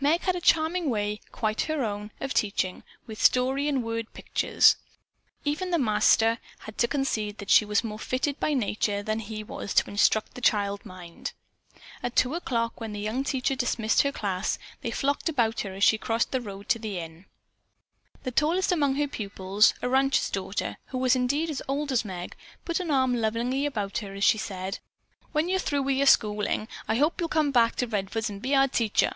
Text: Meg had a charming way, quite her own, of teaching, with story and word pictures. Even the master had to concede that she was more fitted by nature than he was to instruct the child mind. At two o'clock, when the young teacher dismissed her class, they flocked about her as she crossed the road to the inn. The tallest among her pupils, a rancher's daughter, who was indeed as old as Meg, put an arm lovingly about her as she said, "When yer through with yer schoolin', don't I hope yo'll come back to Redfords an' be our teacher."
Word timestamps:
Meg 0.00 0.22
had 0.22 0.34
a 0.34 0.40
charming 0.40 0.90
way, 0.90 1.20
quite 1.30 1.60
her 1.60 1.84
own, 1.84 2.10
of 2.20 2.34
teaching, 2.34 2.82
with 3.06 3.22
story 3.22 3.68
and 3.68 3.84
word 3.84 4.12
pictures. 4.12 4.74
Even 5.44 5.70
the 5.70 5.78
master 5.78 6.38
had 6.62 6.76
to 6.78 6.88
concede 6.88 7.38
that 7.38 7.48
she 7.48 7.64
was 7.64 7.84
more 7.84 7.96
fitted 7.96 8.40
by 8.40 8.54
nature 8.54 9.04
than 9.04 9.20
he 9.20 9.44
was 9.44 9.72
to 9.72 9.88
instruct 9.88 10.34
the 10.34 10.40
child 10.40 10.84
mind. 10.84 11.32
At 12.02 12.16
two 12.16 12.34
o'clock, 12.34 12.80
when 12.80 12.92
the 12.92 12.98
young 12.98 13.22
teacher 13.22 13.54
dismissed 13.54 14.02
her 14.02 14.10
class, 14.10 14.58
they 14.80 14.90
flocked 14.90 15.28
about 15.28 15.60
her 15.60 15.72
as 15.74 15.84
she 15.84 15.96
crossed 15.96 16.32
the 16.32 16.40
road 16.40 16.68
to 16.70 16.80
the 16.80 16.98
inn. 16.98 17.26
The 18.24 18.32
tallest 18.32 18.72
among 18.72 18.96
her 18.96 19.06
pupils, 19.06 19.74
a 19.80 19.88
rancher's 19.88 20.28
daughter, 20.30 20.78
who 20.86 20.98
was 20.98 21.14
indeed 21.14 21.50
as 21.50 21.62
old 21.68 21.92
as 21.92 22.04
Meg, 22.04 22.34
put 22.64 22.80
an 22.80 22.90
arm 22.90 23.14
lovingly 23.14 23.64
about 23.64 23.98
her 23.98 24.12
as 24.12 24.24
she 24.24 24.38
said, 24.38 24.80
"When 25.30 25.48
yer 25.48 25.60
through 25.60 25.82
with 25.82 25.96
yer 25.98 26.06
schoolin', 26.06 26.66
don't 26.66 26.68
I 26.88 26.96
hope 26.96 27.20
yo'll 27.20 27.28
come 27.28 27.52
back 27.52 27.76
to 27.76 27.86
Redfords 27.86 28.28
an' 28.28 28.40
be 28.40 28.56
our 28.56 28.66
teacher." 28.66 29.12